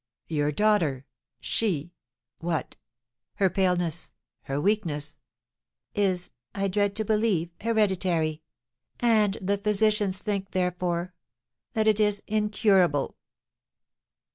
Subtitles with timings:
[0.29, 1.05] "Your daughter!
[1.39, 1.93] She!
[2.39, 2.75] What?
[3.35, 4.13] Her paleness
[4.45, 5.19] her weakness"
[5.93, 8.41] "Is, I dread to believe, hereditary;
[8.99, 11.13] and the physicians think, therefore,
[11.73, 13.15] that it is incurable."